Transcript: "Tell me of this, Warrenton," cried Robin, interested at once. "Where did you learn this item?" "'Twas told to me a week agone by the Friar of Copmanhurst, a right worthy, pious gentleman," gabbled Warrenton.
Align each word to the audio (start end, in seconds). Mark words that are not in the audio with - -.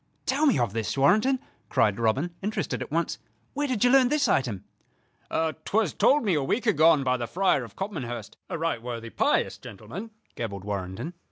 "Tell 0.25 0.47
me 0.47 0.57
of 0.57 0.73
this, 0.73 0.97
Warrenton," 0.97 1.39
cried 1.69 1.99
Robin, 1.99 2.33
interested 2.41 2.81
at 2.81 2.89
once. 2.89 3.19
"Where 3.53 3.67
did 3.67 3.83
you 3.83 3.91
learn 3.91 4.07
this 4.09 4.27
item?" 4.27 4.63
"'Twas 5.29 5.93
told 5.93 6.23
to 6.23 6.25
me 6.25 6.33
a 6.33 6.41
week 6.43 6.65
agone 6.65 7.03
by 7.03 7.17
the 7.17 7.27
Friar 7.27 7.63
of 7.63 7.75
Copmanhurst, 7.75 8.35
a 8.49 8.57
right 8.57 8.81
worthy, 8.81 9.11
pious 9.11 9.59
gentleman," 9.59 10.09
gabbled 10.33 10.65
Warrenton. 10.65 11.13